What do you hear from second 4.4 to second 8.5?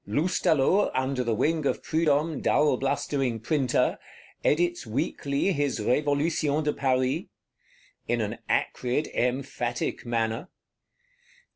edits weekly his Révolutions de Paris; in an